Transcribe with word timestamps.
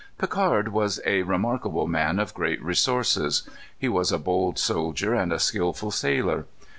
Picard 0.17 0.69
was 0.69 0.99
a 1.05 1.21
remarkable 1.21 1.85
man, 1.85 2.17
of 2.17 2.33
great 2.33 2.59
resources. 2.63 3.47
He 3.77 3.87
was 3.87 4.11
a 4.11 4.17
bold 4.17 4.57
soldier 4.57 5.13
and 5.13 5.31
a 5.31 5.37
skilful 5.37 5.91
sailor. 5.91 6.47